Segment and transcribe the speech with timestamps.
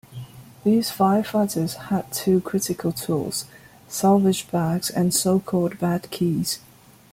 [0.63, 3.45] These firefighters had two critical tools:
[3.87, 6.57] salvage bags and so-called bed keys.